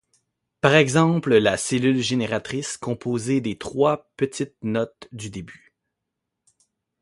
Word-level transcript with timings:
Par 0.61 0.73
exemple 0.73 1.31
la 1.35 1.57
cellule 1.57 1.99
génératrice 2.01 2.75
composée 2.75 3.39
des 3.39 3.59
trois 3.59 4.09
petites 4.17 4.57
notes 4.63 5.07
du 5.11 5.29
début. 5.29 5.75